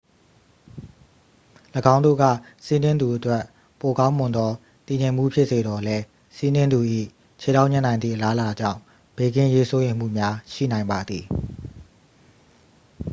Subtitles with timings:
[1.95, 2.23] ၎င်းတို့က
[2.65, 3.43] စီးနင်းသူအတွက်
[3.79, 4.51] ပိုကောင်းမွန်သော
[4.87, 6.03] တည်ငြိမ်မှု ဖြစ်စေသော်လည်း
[6.35, 6.79] စီးနင်းသူ၏
[7.41, 8.79] ခြေထောက်ညှပ်နိုင်သည့် အလားအလာကြောင့်
[9.15, 11.25] ဘေးကင်းရေး စိုးရိမ်မှုများ ရှိနိုင်ပါသည်